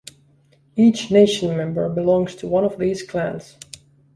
[0.75, 3.57] Each Nation member belongs to one of these clans.